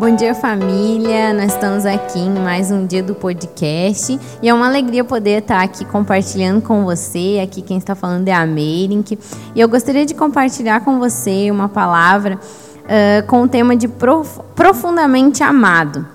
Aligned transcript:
Bom 0.00 0.14
dia, 0.14 0.32
família. 0.32 1.34
Nós 1.34 1.54
estamos 1.54 1.84
aqui 1.84 2.20
em 2.20 2.30
mais 2.30 2.70
um 2.70 2.86
dia 2.86 3.02
do 3.02 3.16
podcast 3.16 4.16
e 4.40 4.48
é 4.48 4.54
uma 4.54 4.68
alegria 4.68 5.02
poder 5.02 5.42
estar 5.42 5.60
aqui 5.60 5.84
compartilhando 5.84 6.62
com 6.62 6.84
você. 6.84 7.40
Aqui 7.42 7.60
quem 7.60 7.78
está 7.78 7.96
falando 7.96 8.28
é 8.28 8.32
a 8.32 8.46
Meirink 8.46 9.18
e 9.56 9.60
eu 9.60 9.68
gostaria 9.68 10.06
de 10.06 10.14
compartilhar 10.14 10.84
com 10.84 11.00
você 11.00 11.50
uma 11.50 11.68
palavra 11.68 12.38
uh, 12.38 13.26
com 13.26 13.42
o 13.42 13.48
tema 13.48 13.74
de 13.74 13.88
prof 13.88 14.38
profundamente 14.54 15.42
amado. 15.42 16.06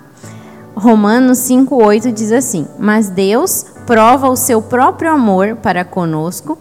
Romanos 0.73 1.39
5,8 1.39 2.13
diz 2.13 2.31
assim: 2.31 2.65
Mas 2.79 3.09
Deus 3.09 3.65
prova 3.85 4.29
o 4.29 4.37
seu 4.37 4.61
próprio 4.61 5.11
amor 5.11 5.57
para 5.57 5.83
conosco 5.83 6.57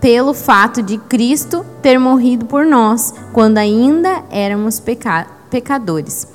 pelo 0.00 0.34
fato 0.34 0.82
de 0.82 0.98
Cristo 0.98 1.64
ter 1.80 1.96
morrido 1.96 2.44
por 2.44 2.66
nós, 2.66 3.14
quando 3.32 3.58
ainda 3.58 4.24
éramos 4.32 4.80
pecados 4.80 5.37
pecadores. 5.50 6.26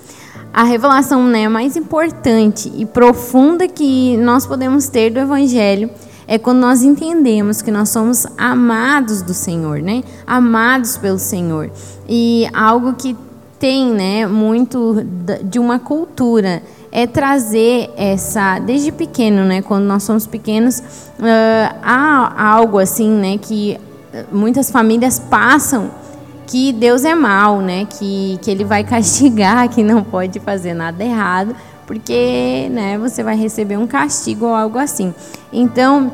A 0.54 0.64
revelação 0.64 1.24
né, 1.26 1.48
mais 1.48 1.76
importante 1.76 2.72
e 2.76 2.86
profunda 2.86 3.68
que 3.68 4.16
nós 4.18 4.46
podemos 4.46 4.88
ter 4.88 5.10
do 5.10 5.20
Evangelho 5.20 5.90
é 6.28 6.38
quando 6.38 6.60
nós 6.60 6.84
entendemos 6.84 7.62
que 7.62 7.72
nós 7.72 7.90
somos 7.90 8.26
amados 8.38 9.22
do 9.22 9.34
Senhor, 9.34 9.82
né? 9.82 10.04
Amados 10.26 10.98
pelo 10.98 11.20
Senhor. 11.20 11.70
E 12.08 12.48
algo 12.54 12.94
que 12.94 13.16
tem, 13.60 13.88
né, 13.88 14.28
muito 14.28 15.04
de 15.44 15.58
uma 15.58 15.80
cultura 15.80 16.62
é 16.92 17.08
trazer 17.08 17.90
essa 17.98 18.60
desde 18.60 18.92
pequeno, 18.92 19.46
né? 19.46 19.62
Quando 19.62 19.86
nós 19.86 20.04
somos 20.04 20.28
pequenos, 20.28 20.80
uh, 20.80 21.76
há 21.82 22.52
algo 22.52 22.78
assim, 22.78 23.10
né, 23.10 23.38
que 23.38 23.80
muitas 24.32 24.70
famílias 24.70 25.18
passam 25.18 25.90
que 26.48 26.72
Deus 26.74 27.04
é 27.06 27.16
mal, 27.16 27.60
né? 27.60 27.86
Que, 27.86 28.40
que 28.42 28.52
Ele 28.52 28.64
vai 28.64 28.84
castigar, 28.86 29.68
que 29.70 29.84
não 29.84 30.04
pode 30.04 30.40
fazer 30.40 30.74
nada 30.74 31.04
errado, 31.04 31.56
porque, 31.86 32.70
né? 32.72 32.98
Você 32.98 33.24
vai 33.24 33.36
receber 33.36 33.78
um 33.78 33.88
castigo 33.88 34.46
ou 34.46 34.54
algo 34.54 34.78
assim. 34.78 35.14
Então, 35.52 36.12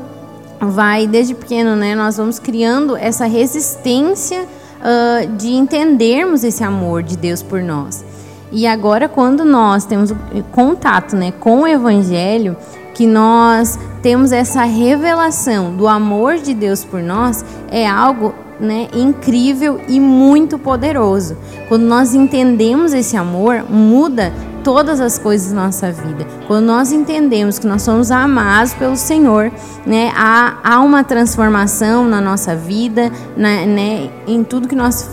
vai 0.60 1.06
desde 1.06 1.34
pequeno, 1.34 1.74
né? 1.76 1.94
Nós 1.94 2.16
vamos 2.16 2.38
criando 2.38 2.96
essa 2.96 3.26
resistência 3.26 4.42
uh, 4.80 5.36
de 5.36 5.52
entendermos 5.52 6.44
esse 6.44 6.62
amor 6.62 7.02
de 7.02 7.16
Deus 7.16 7.42
por 7.42 7.62
nós. 7.62 8.04
E 8.52 8.66
agora, 8.66 9.08
quando 9.08 9.44
nós 9.44 9.84
temos 9.84 10.12
contato, 10.50 11.14
né, 11.14 11.32
com 11.38 11.60
o 11.60 11.66
Evangelho, 11.66 12.56
que 12.94 13.06
nós 13.06 13.78
temos 14.02 14.32
essa 14.32 14.64
revelação 14.64 15.74
do 15.76 15.86
amor 15.86 16.38
de 16.38 16.52
Deus 16.52 16.84
por 16.84 17.00
nós, 17.00 17.44
é 17.70 17.86
algo 17.86 18.34
né, 18.60 18.88
incrível 18.94 19.80
e 19.88 19.98
muito 19.98 20.58
poderoso. 20.58 21.36
Quando 21.68 21.84
nós 21.84 22.14
entendemos 22.14 22.92
esse 22.92 23.16
amor, 23.16 23.64
muda 23.68 24.32
todas 24.62 25.00
as 25.00 25.18
coisas 25.18 25.52
da 25.52 25.62
nossa 25.62 25.90
vida. 25.90 26.39
Quando 26.50 26.64
nós 26.64 26.90
entendemos 26.90 27.60
que 27.60 27.66
nós 27.68 27.80
somos 27.82 28.10
amados 28.10 28.74
pelo 28.74 28.96
Senhor, 28.96 29.52
né, 29.86 30.10
há, 30.16 30.56
há 30.64 30.80
uma 30.80 31.04
transformação 31.04 32.08
na 32.08 32.20
nossa 32.20 32.56
vida, 32.56 33.08
na, 33.36 33.64
né, 33.64 34.10
em 34.26 34.42
tudo 34.42 34.66
que 34.66 34.74
nós, 34.74 35.08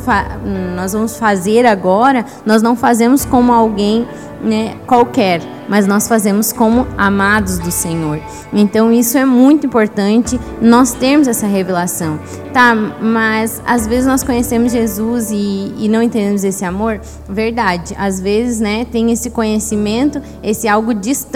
nós 0.76 0.94
vamos 0.94 1.16
fazer 1.16 1.64
agora, 1.64 2.26
nós 2.44 2.64
não 2.64 2.76
fazemos 2.76 3.24
como 3.24 3.54
alguém 3.54 4.08
né, 4.42 4.76
qualquer, 4.88 5.42
mas 5.68 5.86
nós 5.86 6.08
fazemos 6.08 6.52
como 6.52 6.88
amados 6.98 7.60
do 7.60 7.72
Senhor. 7.72 8.20
Então 8.54 8.92
isso 8.92 9.18
é 9.18 9.26
muito 9.26 9.68
importante, 9.68 10.40
nós 10.62 10.94
temos 10.94 11.28
essa 11.28 11.46
revelação. 11.46 12.20
Tá, 12.54 12.74
mas 12.74 13.62
às 13.68 13.86
vezes 13.86 14.08
nós 14.08 14.24
conhecemos 14.24 14.72
Jesus 14.72 15.30
e, 15.30 15.74
e 15.78 15.88
não 15.88 16.02
entendemos 16.02 16.44
esse 16.44 16.66
amor? 16.66 17.00
Verdade, 17.30 17.96
às 18.00 18.20
vezes 18.20 18.60
né, 18.60 18.86
tem 18.92 19.12
esse 19.12 19.30
conhecimento, 19.30 20.20
esse 20.42 20.68
algo 20.68 20.92
distante 20.94 21.27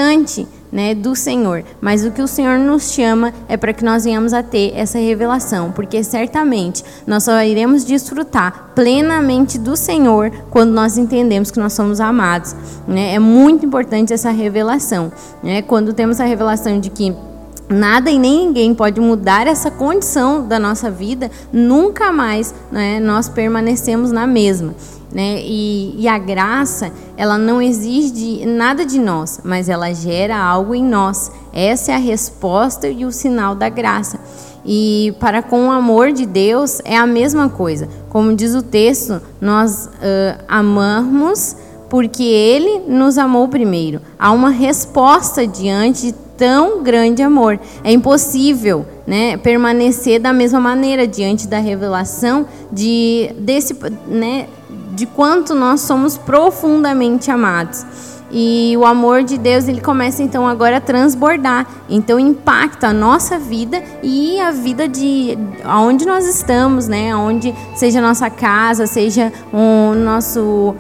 né, 0.72 0.96
do 0.96 1.16
Senhor. 1.16 1.64
Mas 1.82 2.06
o 2.06 2.12
que 2.12 2.22
o 2.22 2.28
Senhor 2.28 2.58
nos 2.58 2.92
chama 2.92 3.34
é 3.48 3.58
para 3.58 3.74
que 3.74 3.84
nós 3.84 4.06
venhamos 4.06 4.34
a 4.34 4.42
ter 4.42 4.72
essa 4.76 4.98
revelação, 4.98 5.72
porque 5.72 6.04
certamente 6.04 6.84
nós 7.06 7.24
só 7.24 7.44
iremos 7.44 7.84
desfrutar 7.84 8.72
plenamente 8.74 9.60
do 9.60 9.76
Senhor 9.76 10.32
quando 10.50 10.72
nós 10.72 10.98
entendemos 10.98 11.52
que 11.52 11.60
nós 11.60 11.74
somos 11.74 12.00
amados. 12.00 12.56
Né? 12.88 13.14
É 13.14 13.20
muito 13.20 13.66
importante 13.66 14.14
essa 14.14 14.32
revelação. 14.32 15.12
Né? 15.44 15.62
Quando 15.62 15.94
temos 15.94 16.20
a 16.20 16.26
revelação 16.26 16.80
de 16.80 16.90
que 16.90 17.14
nada 17.72 18.10
e 18.10 18.20
nem 18.20 18.48
ninguém 18.48 18.74
pode 18.74 19.00
mudar 19.00 19.48
essa 19.48 19.72
condição 19.72 20.48
da 20.48 20.60
nossa 20.60 20.92
vida, 20.92 21.32
nunca 21.52 22.12
mais 22.12 22.54
né, 22.72 23.00
nós 23.00 23.30
permanecemos 23.30 24.12
na 24.12 24.28
mesma. 24.28 24.76
Né? 25.12 25.42
E, 25.44 25.96
e, 25.98 26.08
a 26.08 26.18
graça, 26.18 26.92
ela 27.18 27.38
não 27.38 27.62
exige 27.62 28.46
nada 28.46 28.86
de 28.86 28.98
nós, 28.98 29.42
mas 29.44 29.68
ela 29.68 29.94
gera 29.94 30.38
algo 30.38 30.74
em 30.74 30.84
nós. 30.84 31.30
Essa 31.52 31.92
é 31.92 31.96
a 31.96 31.98
resposta 31.98 32.88
e 32.88 33.04
o 33.04 33.12
sinal 33.12 33.54
da 33.54 33.68
graça. 33.68 34.18
E 34.66 35.14
para 35.20 35.42
com 35.42 35.68
o 35.68 35.72
amor 35.72 36.12
de 36.12 36.26
Deus 36.26 36.82
é 36.86 36.96
a 36.96 37.06
mesma 37.06 37.50
coisa. 37.50 37.90
Como 38.10 38.34
diz 38.36 38.56
o 38.56 38.62
texto, 38.62 39.22
nós 39.42 39.88
uh, 39.88 40.44
amamos 40.48 41.58
porque 41.92 42.24
Ele 42.24 42.84
nos 42.88 43.18
amou 43.18 43.50
primeiro. 43.50 44.00
Há 44.18 44.32
uma 44.32 44.50
resposta 44.50 45.46
diante 45.46 46.04
de 46.04 46.14
tão 46.38 46.82
grande 46.82 47.22
amor. 47.22 47.60
É 47.84 47.92
impossível 47.92 48.86
né, 49.06 49.36
permanecer 49.36 50.18
da 50.18 50.32
mesma 50.32 50.58
maneira 50.58 51.06
diante 51.06 51.50
da 51.50 51.58
revelação 51.58 52.48
de, 52.72 53.36
desse, 53.38 53.76
né, 54.08 54.48
de 54.94 55.06
quanto 55.06 55.54
nós 55.54 55.82
somos 55.82 56.18
profundamente 56.18 57.30
amados. 57.30 57.86
E 58.34 58.76
o 58.78 58.86
amor 58.86 59.24
de 59.24 59.38
Deus, 59.38 59.68
ele 59.68 59.82
começa 59.82 60.24
então 60.24 60.48
agora 60.48 60.78
a 60.78 60.82
transbordar. 60.82 61.68
Então 61.90 62.20
impacta 62.20 62.88
a 62.88 62.94
nossa 62.94 63.38
vida 63.38 63.84
e 64.02 64.40
a 64.40 64.52
vida 64.52 64.88
de 64.88 65.38
aonde 65.64 66.06
nós 66.06 66.26
estamos, 66.28 66.88
né? 66.88 67.12
Aonde 67.12 67.54
seja 67.76 68.00
a 68.00 68.02
nossa 68.02 68.30
casa, 68.30 68.88
seja 68.88 69.32
o 69.52 69.94
nosso 69.94 70.76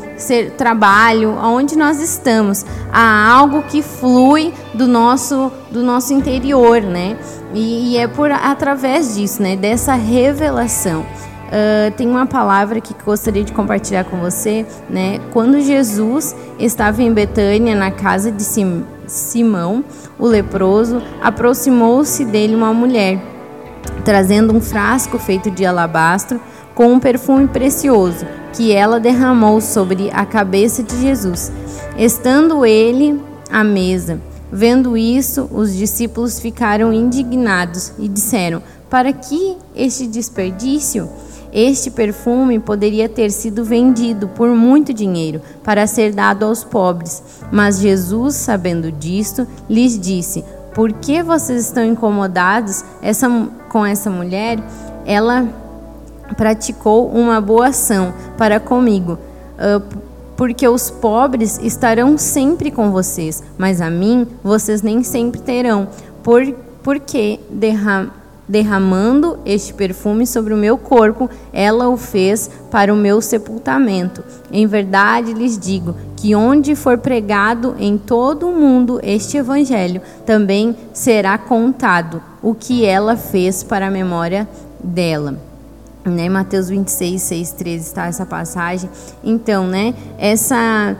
trabalho, 0.58 1.38
aonde 1.40 1.78
nós 1.78 2.00
estamos. 2.00 2.66
Há 2.92 3.30
algo 3.32 3.64
que 3.64 3.82
flui 3.82 4.54
do 4.74 4.88
nosso 4.88 5.52
do 5.70 5.84
nosso 5.84 6.14
interior, 6.14 6.82
né? 6.82 7.18
E, 7.54 7.94
e 7.94 7.98
é 7.98 8.08
por 8.08 8.32
através 8.32 9.16
disso, 9.16 9.42
né? 9.42 9.56
Dessa 9.56 9.94
revelação. 9.94 11.06
Uh, 11.52 11.92
tem 11.98 12.08
uma 12.08 12.26
palavra 12.26 12.80
que 12.80 12.96
gostaria 13.04 13.44
de 13.44 13.52
compartilhar 13.52 14.06
com 14.06 14.22
você, 14.22 14.66
né? 14.90 15.20
Quando 15.34 15.60
Jesus 15.60 16.34
estava 16.58 17.04
em 17.04 17.12
Betânia, 17.12 17.76
na 17.76 17.92
casa 17.92 18.32
de 18.32 18.42
Sim, 18.42 18.86
Simão, 19.06 19.84
o 20.18 20.26
leproso, 20.26 21.02
aproximou-se 21.22 22.24
dele 22.24 22.56
uma 22.56 22.74
mulher, 22.74 23.22
trazendo 24.06 24.56
um 24.56 24.62
frasco 24.62 25.20
feito 25.20 25.52
de 25.52 25.66
alabastro 25.66 26.40
com 26.74 26.94
um 26.94 27.02
perfume 27.02 27.50
precioso, 27.50 28.26
que 28.54 28.72
ela 28.72 28.98
derramou 28.98 29.60
sobre 29.60 30.10
a 30.14 30.26
cabeça 30.26 30.82
de 30.82 31.02
Jesus. 31.02 31.52
Estando 31.98 32.66
ele 32.66 33.22
à 33.52 33.62
mesa, 33.62 34.22
vendo 34.50 34.96
isso, 34.96 35.50
os 35.52 35.76
discípulos 35.76 36.40
ficaram 36.40 36.94
indignados 36.94 37.92
e 38.00 38.08
disseram: 38.08 38.64
Para 38.90 39.12
que 39.12 39.58
este 39.76 40.08
desperdício? 40.08 41.10
Este 41.54 41.92
perfume 41.92 42.60
poderia 42.60 43.10
ter 43.10 43.30
sido 43.30 43.64
vendido 43.66 44.28
por 44.30 44.50
muito 44.50 44.94
dinheiro 44.94 45.42
para 45.64 45.86
ser 45.86 46.14
dado 46.14 46.46
aos 46.46 46.64
pobres. 46.64 47.22
Mas 47.52 47.80
Jesus, 47.80 48.36
sabendo 48.36 48.92
disto, 48.92 49.46
lhes 49.70 50.00
disse: 50.00 50.46
Por 50.74 50.94
que 50.94 51.22
vocês 51.22 51.66
estão 51.66 51.84
incomodados 51.84 52.86
essa, 53.02 53.28
com 53.70 53.86
essa 53.86 54.10
mulher? 54.10 54.60
Ela 55.06 55.48
praticou 56.38 57.10
uma 57.10 57.42
boa 57.42 57.68
ação 57.68 58.14
para 58.38 58.60
comigo. 58.60 59.18
Uh, 59.58 60.12
porque 60.38 60.68
os 60.68 60.90
pobres 60.90 61.60
estarão 61.62 62.18
sempre 62.18 62.72
com 62.72 62.90
vocês, 62.90 63.44
mas 63.60 63.80
a 63.80 63.92
mim 63.92 64.26
vocês 64.44 64.82
nem 64.82 65.04
sempre 65.04 65.40
terão. 65.40 65.88
Por, 66.24 66.44
porque 66.82 67.40
derram, 67.48 68.10
derramando 68.52 69.40
este 69.46 69.74
perfume 69.74 70.28
sobre 70.28 70.54
o 70.54 70.58
meu 70.58 70.78
corpo, 70.78 71.30
ela 71.54 71.88
o 71.88 71.96
fez 71.96 72.52
para 72.70 72.94
o 72.94 72.98
meu 72.98 73.22
sepultamento. 73.22 74.22
Em 74.52 74.68
verdade 74.68 75.34
lhes 75.34 75.58
digo 75.58 75.96
que 76.18 76.36
onde 76.36 76.76
for 76.76 76.98
pregado 76.98 77.76
em 77.80 77.98
todo 77.98 78.50
o 78.50 78.52
mundo 78.52 79.00
este 79.02 79.38
evangelho, 79.38 80.02
também 80.26 80.76
será 80.94 81.38
contado 81.38 82.22
o 82.44 82.54
que 82.54 82.86
ela 82.86 83.16
fez 83.16 83.64
para 83.64 83.88
a 83.88 83.92
memória 83.92 84.48
dela. 84.84 85.40
Né? 86.04 86.28
Mateus 86.28 86.68
26, 86.68 87.22
6, 87.22 87.52
13 87.54 87.86
está 87.86 88.08
essa 88.08 88.26
passagem. 88.26 88.90
Então, 89.24 89.66
né, 89.66 89.96
essa 90.18 90.98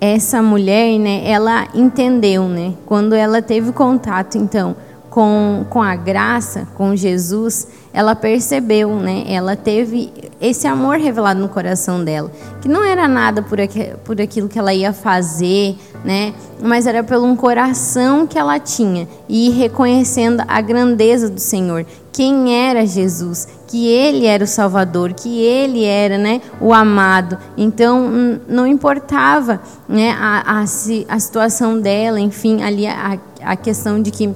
essa 0.00 0.42
mulher, 0.42 0.98
né, 0.98 1.22
ela 1.24 1.66
entendeu, 1.74 2.46
né, 2.46 2.74
quando 2.84 3.14
ela 3.14 3.40
teve 3.40 3.72
contato, 3.72 4.36
então, 4.36 4.76
com, 5.14 5.64
com 5.70 5.80
a 5.80 5.94
graça, 5.94 6.66
com 6.74 6.96
Jesus, 6.96 7.68
ela 7.92 8.16
percebeu, 8.16 8.96
né? 8.96 9.22
Ela 9.28 9.54
teve 9.54 10.12
esse 10.40 10.66
amor 10.66 10.96
revelado 10.96 11.38
no 11.38 11.48
coração 11.48 12.02
dela, 12.02 12.32
que 12.60 12.66
não 12.66 12.82
era 12.82 13.06
nada 13.06 13.40
por, 13.40 13.60
aqu 13.60 13.96
por 14.04 14.20
aquilo 14.20 14.48
que 14.48 14.58
ela 14.58 14.74
ia 14.74 14.92
fazer, 14.92 15.76
né? 16.04 16.34
Mas 16.60 16.88
era 16.88 17.04
pelo 17.04 17.26
um 17.26 17.36
coração 17.36 18.26
que 18.26 18.36
ela 18.36 18.58
tinha 18.58 19.06
e 19.28 19.50
reconhecendo 19.50 20.42
a 20.48 20.60
grandeza 20.60 21.30
do 21.30 21.38
Senhor, 21.38 21.86
quem 22.12 22.52
era 22.52 22.84
Jesus, 22.84 23.46
que 23.68 23.86
ele 23.86 24.26
era 24.26 24.42
o 24.42 24.48
Salvador, 24.48 25.12
que 25.12 25.40
ele 25.42 25.84
era, 25.84 26.18
né, 26.18 26.40
o 26.60 26.74
amado. 26.74 27.38
Então 27.56 28.40
não 28.48 28.66
importava, 28.66 29.60
né, 29.88 30.10
a, 30.18 30.58
a, 30.58 30.62
a 30.62 31.20
situação 31.20 31.80
dela, 31.80 32.18
enfim, 32.18 32.64
ali 32.64 32.84
a, 32.84 33.16
a 33.44 33.54
questão 33.54 34.02
de 34.02 34.10
que 34.10 34.34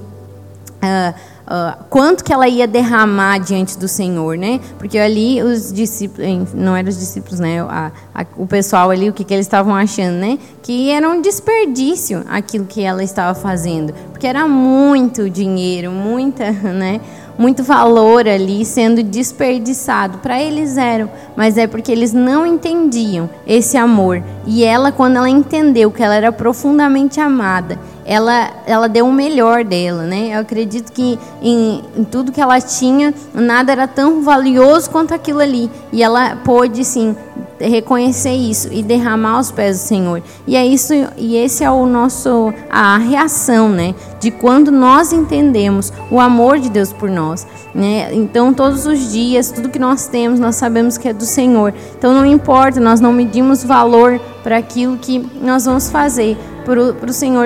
Uh, 0.81 1.13
uh, 1.45 1.83
quanto 1.89 2.23
que 2.23 2.31
ela 2.31 2.47
ia 2.47 2.65
derramar 2.65 3.39
diante 3.39 3.77
do 3.77 3.87
Senhor, 3.87 4.37
né? 4.37 4.61
Porque 4.77 4.97
ali 4.97 5.43
os 5.43 5.73
discípulos, 5.73 6.53
não 6.53 6.75
eram 6.75 6.87
os 6.87 6.97
discípulos, 6.97 7.39
né? 7.39 7.61
A, 7.61 7.91
a, 8.15 8.25
o 8.37 8.47
pessoal 8.47 8.89
ali, 8.89 9.09
o 9.09 9.13
que, 9.13 9.25
que 9.25 9.33
eles 9.33 9.45
estavam 9.45 9.75
achando, 9.75 10.15
né? 10.15 10.39
Que 10.63 10.89
era 10.89 11.09
um 11.09 11.21
desperdício 11.21 12.23
aquilo 12.29 12.65
que 12.65 12.81
ela 12.81 13.03
estava 13.03 13.37
fazendo, 13.37 13.93
porque 14.11 14.25
era 14.25 14.47
muito 14.47 15.29
dinheiro, 15.29 15.91
muita, 15.91 16.51
né? 16.63 17.01
muito 17.39 17.63
valor 17.63 18.27
ali 18.27 18.65
sendo 18.65 19.01
desperdiçado. 19.01 20.17
Para 20.17 20.41
eles 20.41 20.75
eram, 20.75 21.09
mas 21.37 21.57
é 21.57 21.65
porque 21.65 21.89
eles 21.89 22.11
não 22.11 22.45
entendiam 22.45 23.29
esse 23.47 23.77
amor. 23.77 24.21
E 24.45 24.65
ela, 24.65 24.91
quando 24.91 25.15
ela 25.15 25.29
entendeu 25.29 25.89
que 25.89 26.03
ela 26.03 26.15
era 26.15 26.33
profundamente 26.33 27.21
amada, 27.21 27.79
ela, 28.09 28.49
ela 28.65 28.89
deu 28.89 29.05
o 29.05 29.13
melhor 29.13 29.63
dela, 29.63 30.01
né? 30.01 30.29
Eu 30.33 30.39
acredito 30.39 30.91
que 30.91 31.19
em, 31.43 31.83
em, 31.95 32.03
tudo 32.03 32.31
que 32.31 32.41
ela 32.41 32.59
tinha, 32.59 33.13
nada 33.35 33.71
era 33.71 33.87
tão 33.87 34.23
valioso 34.23 34.89
quanto 34.89 35.13
aquilo 35.13 35.41
ali. 35.41 35.69
E 35.93 36.01
ela 36.01 36.37
pôde, 36.37 36.83
sim, 36.83 37.15
reconhecer 37.59 38.33
isso 38.33 38.67
e 38.71 38.81
derramar 38.81 39.35
aos 39.35 39.51
pés 39.51 39.77
do 39.77 39.83
Senhor. 39.83 40.23
E 40.47 40.55
é 40.55 40.65
isso 40.65 40.91
e 41.17 41.35
esse 41.35 41.63
é 41.63 41.69
o 41.69 41.85
nosso 41.85 42.51
a 42.67 42.97
reação, 42.97 43.69
né, 43.69 43.93
de 44.19 44.31
quando 44.31 44.71
nós 44.71 45.13
entendemos 45.13 45.93
o 46.09 46.19
amor 46.19 46.57
de 46.57 46.69
Deus 46.69 46.91
por 46.91 47.11
nós, 47.11 47.45
né? 47.75 48.11
Então 48.13 48.51
todos 48.55 48.87
os 48.87 49.11
dias, 49.11 49.51
tudo 49.51 49.69
que 49.69 49.77
nós 49.77 50.07
temos, 50.07 50.39
nós 50.39 50.55
sabemos 50.55 50.97
que 50.97 51.07
é 51.07 51.13
do 51.13 51.25
Senhor. 51.25 51.75
Então 51.95 52.11
não 52.11 52.25
importa, 52.25 52.79
nós 52.79 52.99
não 52.99 53.13
medimos 53.13 53.63
valor 53.63 54.19
para 54.41 54.57
aquilo 54.57 54.97
que 54.97 55.23
nós 55.41 55.65
vamos 55.65 55.91
fazer 55.91 56.35
para 56.65 57.09
o 57.09 57.13
Senhor 57.13 57.45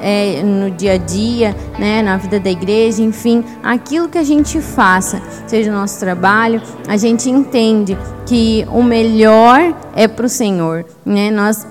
é, 0.00 0.42
no 0.42 0.70
dia 0.70 0.94
a 0.94 0.96
dia, 0.96 1.56
né, 1.78 2.02
na 2.02 2.16
vida 2.16 2.40
da 2.40 2.50
igreja, 2.50 3.02
enfim, 3.02 3.44
aquilo 3.62 4.08
que 4.08 4.18
a 4.18 4.22
gente 4.22 4.60
faça, 4.60 5.22
seja 5.46 5.70
o 5.70 5.74
nosso 5.74 5.98
trabalho, 5.98 6.60
a 6.88 6.96
gente 6.96 7.30
entende 7.30 7.96
que 8.26 8.66
o 8.70 8.82
melhor 8.82 9.74
é 9.94 10.08
para 10.08 10.26
o 10.26 10.28
Senhor, 10.28 10.84
né? 11.04 11.30
Nós 11.30 11.66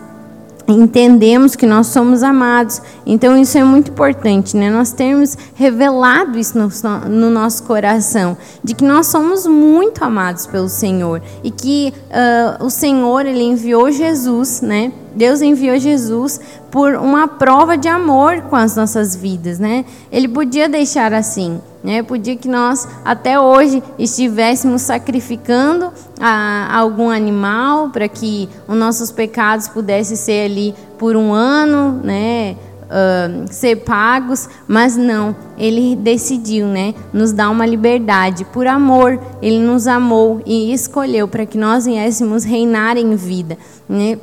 entendemos 0.68 1.56
que 1.56 1.65
nós 1.65 1.88
somos 1.88 2.24
amados. 2.24 2.81
Então 3.06 3.38
isso 3.38 3.57
é 3.57 3.63
muito 3.63 3.92
importante, 3.92 4.56
né? 4.56 4.69
Nós 4.69 4.92
temos 4.92 5.38
revelado 5.56 6.38
isso 6.38 6.57
no, 6.57 6.69
no, 7.09 7.30
nosso 7.30 7.63
coração, 7.63 8.38
de 8.63 8.74
que 8.74 8.83
nós 8.83 9.07
somos 9.07 9.45
muito 9.45 10.03
amados 10.03 10.45
pelo 10.48 10.69
Senhor 10.69 11.21
e 11.44 11.51
que 11.51 11.94
uh, 12.09 12.65
o 12.65 12.69
Senhor 12.69 13.25
ele 13.25 13.44
enviou 13.44 13.92
Jesus, 13.92 14.62
né? 14.62 14.92
Deus 15.16 15.42
enviou 15.42 15.78
Jesus 15.78 16.40
por 16.69 16.96
uma 16.96 17.28
prova 17.28 17.78
de 17.78 17.88
amor 17.88 18.44
com 18.44 18.56
as 18.56 18.75
nossas 18.75 19.16
vidas, 19.16 19.60
né? 19.60 19.86
Ele 20.12 20.28
podia 20.28 20.69
deixar 20.69 21.13
assim, 21.13 21.60
né? 21.84 22.02
Podia 22.02 22.36
que 22.36 22.48
nós 22.48 22.88
até 23.04 23.40
hoje 23.40 23.84
estivéssemos 24.00 24.81
sacrificando 24.81 25.92
a, 26.19 26.78
algum 26.78 27.10
animal 27.10 27.90
para 27.90 28.08
que 28.08 28.48
os 28.68 28.75
nossos 28.75 29.12
pecados 29.12 29.68
pudessem 29.68 30.16
ser 30.16 30.46
ali 30.46 30.74
por 30.98 31.16
um 31.16 31.34
ano, 31.34 32.00
né? 32.04 32.56
Uh, 32.92 33.48
ser 33.50 33.78
pagos, 33.78 34.50
mas 34.68 34.98
não, 34.98 35.34
ele 35.58 35.96
decidiu, 35.96 36.68
né, 36.68 36.94
nos 37.13 37.31
dar 37.31 37.50
uma 37.50 37.66
liberdade 37.66 38.44
por 38.44 38.68
amor. 38.68 39.18
Ele 39.42 39.60
nos 39.60 39.88
amou 39.88 40.42
e 40.46 40.74
escolheu 40.74 41.25
para 41.25 41.46
que 41.46 41.58
nós 41.58 41.86
viéssemos 41.86 42.44
reinar 42.44 42.98
em 42.98 43.16
vida, 43.16 43.58
né? 43.88 44.18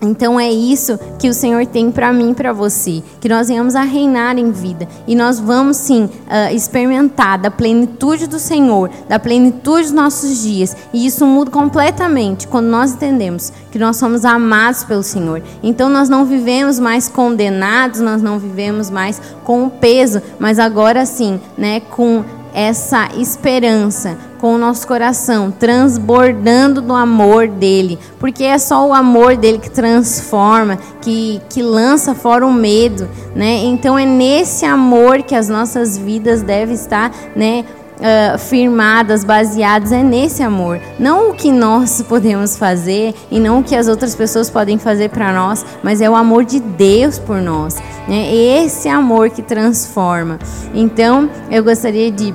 Então 0.00 0.38
é 0.38 0.50
isso 0.50 0.98
que 1.18 1.28
o 1.28 1.34
Senhor 1.34 1.64
tem 1.66 1.90
para 1.90 2.12
mim 2.12 2.30
e 2.30 2.34
para 2.34 2.52
você, 2.52 3.02
que 3.20 3.28
nós 3.28 3.48
venhamos 3.48 3.74
a 3.74 3.82
reinar 3.82 4.38
em 4.38 4.50
vida 4.50 4.86
e 5.06 5.14
nós 5.14 5.38
vamos 5.38 5.76
sim 5.76 6.04
uh, 6.04 6.54
experimentar 6.54 7.38
da 7.38 7.50
plenitude 7.50 8.26
do 8.26 8.38
Senhor, 8.38 8.90
da 9.08 9.18
plenitude 9.18 9.84
dos 9.84 9.92
nossos 9.92 10.42
dias. 10.42 10.76
E 10.92 11.06
isso 11.06 11.26
muda 11.26 11.50
completamente 11.50 12.46
quando 12.46 12.66
nós 12.66 12.92
entendemos 12.92 13.52
que 13.70 13.78
nós 13.78 13.96
somos 13.96 14.24
amados 14.24 14.84
pelo 14.84 15.02
Senhor. 15.02 15.42
Então 15.62 15.88
nós 15.88 16.08
não 16.08 16.24
vivemos 16.24 16.78
mais 16.78 17.08
condenados, 17.08 18.00
nós 18.00 18.22
não 18.22 18.38
vivemos 18.38 18.90
mais 18.90 19.20
com 19.42 19.64
o 19.64 19.70
peso, 19.70 20.22
mas 20.38 20.58
agora 20.58 21.06
sim, 21.06 21.40
né, 21.56 21.80
com 21.80 22.24
essa 22.52 23.08
esperança 23.16 24.16
com 24.44 24.56
o 24.56 24.58
nosso 24.58 24.86
coração, 24.86 25.50
transbordando 25.50 26.82
do 26.82 26.92
amor 26.92 27.48
dele, 27.48 27.98
porque 28.20 28.44
é 28.44 28.58
só 28.58 28.86
o 28.86 28.92
amor 28.92 29.38
dele 29.38 29.56
que 29.56 29.70
transforma, 29.70 30.78
que, 31.00 31.40
que 31.48 31.62
lança 31.62 32.14
fora 32.14 32.46
o 32.46 32.52
medo, 32.52 33.08
né? 33.34 33.64
Então 33.64 33.98
é 33.98 34.04
nesse 34.04 34.66
amor 34.66 35.22
que 35.22 35.34
as 35.34 35.48
nossas 35.48 35.96
vidas 35.96 36.42
devem 36.42 36.74
estar, 36.74 37.10
né? 37.34 37.64
Uh, 37.94 38.36
firmadas, 38.38 39.24
baseadas 39.24 39.92
é 39.92 40.02
nesse 40.02 40.42
amor, 40.42 40.78
não 40.98 41.30
o 41.30 41.34
que 41.34 41.50
nós 41.50 42.02
podemos 42.06 42.58
fazer 42.58 43.14
e 43.30 43.40
não 43.40 43.60
o 43.60 43.64
que 43.64 43.74
as 43.74 43.88
outras 43.88 44.14
pessoas 44.14 44.50
podem 44.50 44.76
fazer 44.76 45.08
para 45.08 45.32
nós, 45.32 45.64
mas 45.82 46.02
é 46.02 46.10
o 46.10 46.14
amor 46.14 46.44
de 46.44 46.60
Deus 46.60 47.18
por 47.18 47.40
nós, 47.40 47.76
né? 48.06 48.30
Esse 48.30 48.90
amor 48.90 49.30
que 49.30 49.40
transforma. 49.40 50.38
Então, 50.74 51.30
eu 51.50 51.64
gostaria 51.64 52.10
de 52.10 52.34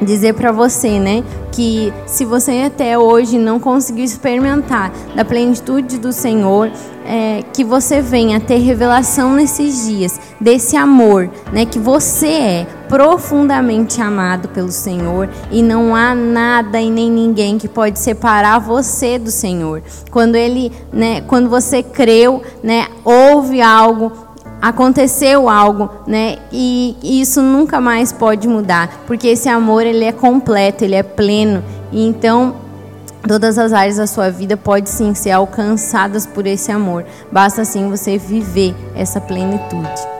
dizer 0.00 0.34
para 0.34 0.52
você, 0.52 0.98
né, 0.98 1.24
que 1.52 1.92
se 2.06 2.24
você 2.24 2.62
até 2.66 2.98
hoje 2.98 3.38
não 3.38 3.58
conseguiu 3.58 4.04
experimentar 4.04 4.92
da 5.14 5.24
plenitude 5.24 5.98
do 5.98 6.12
Senhor, 6.12 6.70
é, 7.04 7.42
que 7.54 7.64
você 7.64 8.02
venha 8.02 8.38
ter 8.38 8.58
revelação 8.58 9.32
nesses 9.32 9.86
dias 9.86 10.20
desse 10.38 10.76
amor, 10.76 11.30
né, 11.52 11.64
que 11.64 11.78
você 11.78 12.26
é 12.26 12.66
profundamente 12.88 14.00
amado 14.00 14.48
pelo 14.48 14.70
Senhor 14.70 15.28
e 15.50 15.62
não 15.62 15.96
há 15.96 16.14
nada 16.14 16.80
e 16.80 16.90
nem 16.90 17.10
ninguém 17.10 17.58
que 17.58 17.66
pode 17.66 17.98
separar 17.98 18.58
você 18.58 19.18
do 19.18 19.30
Senhor. 19.30 19.82
Quando 20.10 20.36
ele, 20.36 20.70
né, 20.92 21.22
quando 21.22 21.48
você 21.48 21.82
creu, 21.82 22.42
né, 22.62 22.86
houve 23.04 23.60
algo 23.62 24.27
aconteceu 24.60 25.48
algo, 25.48 25.90
né? 26.06 26.38
E 26.52 26.96
isso 27.02 27.40
nunca 27.42 27.80
mais 27.80 28.12
pode 28.12 28.48
mudar, 28.48 29.02
porque 29.06 29.28
esse 29.28 29.48
amor 29.48 29.86
ele 29.86 30.04
é 30.04 30.12
completo, 30.12 30.84
ele 30.84 30.94
é 30.94 31.02
pleno. 31.02 31.62
E 31.92 32.06
então 32.06 32.54
todas 33.26 33.58
as 33.58 33.72
áreas 33.72 33.96
da 33.96 34.06
sua 34.06 34.30
vida 34.30 34.56
podem 34.56 34.86
sim 34.86 35.14
ser 35.14 35.30
alcançadas 35.30 36.26
por 36.26 36.46
esse 36.46 36.70
amor. 36.72 37.04
Basta 37.30 37.62
assim 37.62 37.88
você 37.88 38.18
viver 38.18 38.74
essa 38.94 39.20
plenitude. 39.20 40.17